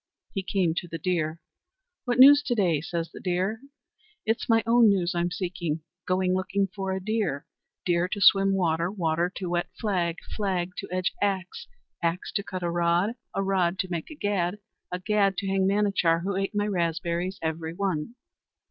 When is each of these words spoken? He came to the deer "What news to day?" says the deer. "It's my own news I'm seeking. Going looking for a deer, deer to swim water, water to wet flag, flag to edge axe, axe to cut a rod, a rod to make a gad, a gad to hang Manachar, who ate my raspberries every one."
He 0.33 0.41
came 0.41 0.73
to 0.77 0.87
the 0.87 0.97
deer 0.97 1.39
"What 2.05 2.17
news 2.17 2.41
to 2.47 2.55
day?" 2.55 2.81
says 2.81 3.11
the 3.11 3.19
deer. 3.19 3.59
"It's 4.25 4.49
my 4.49 4.63
own 4.65 4.89
news 4.89 5.13
I'm 5.13 5.29
seeking. 5.29 5.81
Going 6.07 6.33
looking 6.33 6.65
for 6.75 6.91
a 6.91 6.99
deer, 6.99 7.45
deer 7.85 8.07
to 8.07 8.19
swim 8.19 8.55
water, 8.55 8.89
water 8.89 9.31
to 9.35 9.47
wet 9.51 9.67
flag, 9.79 10.15
flag 10.35 10.71
to 10.77 10.87
edge 10.91 11.13
axe, 11.21 11.67
axe 12.01 12.31
to 12.31 12.41
cut 12.41 12.63
a 12.63 12.71
rod, 12.71 13.11
a 13.35 13.43
rod 13.43 13.77
to 13.77 13.91
make 13.91 14.09
a 14.09 14.15
gad, 14.15 14.57
a 14.91 14.97
gad 14.97 15.37
to 15.37 15.47
hang 15.47 15.67
Manachar, 15.67 16.23
who 16.23 16.35
ate 16.35 16.55
my 16.55 16.65
raspberries 16.65 17.37
every 17.43 17.75
one." 17.75 18.15